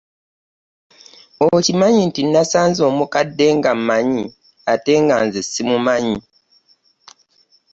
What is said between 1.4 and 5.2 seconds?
Okimanyi nti nasanze omukadde nga amanyi ate nga